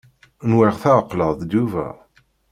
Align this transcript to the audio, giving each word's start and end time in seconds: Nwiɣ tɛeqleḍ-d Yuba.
Nwiɣ 0.49 0.75
tɛeqleḍ-d 0.81 1.41
Yuba. 1.53 1.87